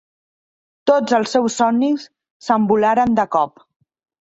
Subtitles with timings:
[0.91, 2.07] Tots els seus somnis
[2.49, 3.67] s'envolaren de cop.